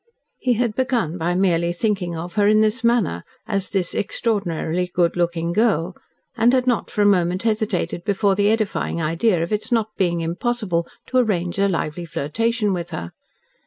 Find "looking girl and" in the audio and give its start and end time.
5.15-6.53